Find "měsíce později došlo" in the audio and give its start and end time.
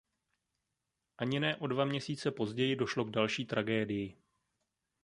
1.85-3.05